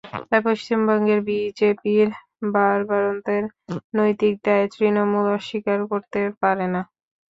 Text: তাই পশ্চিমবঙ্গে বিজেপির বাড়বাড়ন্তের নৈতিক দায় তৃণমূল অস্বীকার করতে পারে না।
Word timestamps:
তাই 0.29 0.41
পশ্চিমবঙ্গে 0.45 1.15
বিজেপির 1.27 2.07
বাড়বাড়ন্তের 2.53 3.43
নৈতিক 3.97 4.33
দায় 4.45 4.65
তৃণমূল 4.73 5.25
অস্বীকার 5.37 5.79
করতে 5.91 6.19
পারে 6.41 6.65
না। 6.73 6.81